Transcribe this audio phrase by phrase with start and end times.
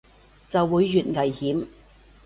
[0.49, 1.67] 就會越危險